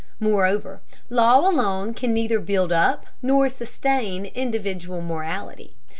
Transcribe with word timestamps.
Moreover, 0.19 0.81
law 1.11 1.47
alone 1.47 1.93
can 1.93 2.11
neither 2.11 2.39
build 2.39 2.71
up 2.71 3.05
nor 3.21 3.49
sustain 3.49 4.25
individual 4.25 4.99
morality. 5.03 5.75